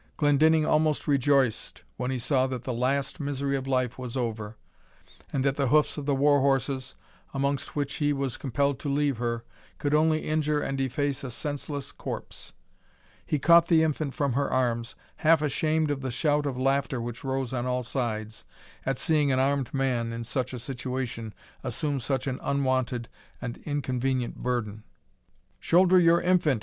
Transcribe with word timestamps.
Glendinning 0.17 0.65
almost 0.65 1.07
rejoiced 1.07 1.83
when 1.95 2.09
he 2.09 2.17
saw 2.17 2.47
that 2.47 2.63
the 2.63 2.73
last 2.73 3.19
misery 3.19 3.55
of 3.55 3.67
life 3.67 3.99
was 3.99 4.17
over, 4.17 4.57
and 5.31 5.45
that 5.45 5.57
the 5.57 5.67
hoofs 5.67 5.95
of 5.95 6.07
the 6.07 6.15
war 6.15 6.39
horses, 6.41 6.95
amongst 7.35 7.75
which 7.75 7.97
he 7.97 8.11
was 8.11 8.35
compelled 8.35 8.79
to 8.79 8.89
leave 8.89 9.19
her, 9.19 9.43
could 9.77 9.93
only 9.93 10.27
injure 10.27 10.59
and 10.59 10.79
deface 10.79 11.23
a 11.23 11.29
senseless 11.29 11.91
corpse. 11.91 12.51
He 13.23 13.37
caught 13.37 13.67
the 13.67 13.83
infant 13.83 14.15
from 14.15 14.33
her 14.33 14.49
arms, 14.51 14.95
half 15.17 15.39
ashamed 15.43 15.91
of 15.91 16.01
the 16.01 16.09
shout 16.09 16.47
of 16.47 16.57
laughter 16.57 16.99
which 16.99 17.23
rose 17.23 17.53
on 17.53 17.67
all 17.67 17.83
sides, 17.83 18.43
at 18.83 18.97
seeing 18.97 19.31
an 19.31 19.37
armed 19.37 19.71
man 19.71 20.11
in 20.11 20.23
such 20.23 20.51
a 20.51 20.57
situation 20.57 21.31
assume 21.63 21.99
such 21.99 22.25
an 22.25 22.39
unwonted 22.41 23.07
and 23.39 23.57
inconvenient 23.67 24.37
burden. 24.37 24.81
"Shoulder 25.59 25.99
your 25.99 26.19
infant!" 26.21 26.59